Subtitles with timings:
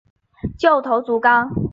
[0.57, 1.47] 旧头足纲